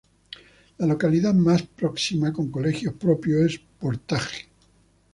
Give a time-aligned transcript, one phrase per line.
[0.79, 4.47] La localidad más próxima con colegio propio es Portaje.